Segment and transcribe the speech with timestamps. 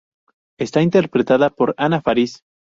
[0.57, 2.41] Está interpretada por Anna Faris.